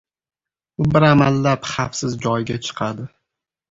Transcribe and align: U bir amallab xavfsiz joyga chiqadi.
U 0.79 0.87
bir 0.95 1.05
amallab 1.11 1.71
xavfsiz 1.77 2.19
joyga 2.27 2.61
chiqadi. 2.67 3.11